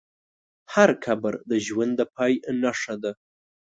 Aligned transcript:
هر 0.73 0.89
قبر 1.05 1.33
د 1.49 1.51
ژوند 1.65 1.93
د 1.99 2.01
پای 2.15 2.33
نښه 2.61 2.95
ده. 3.03 3.11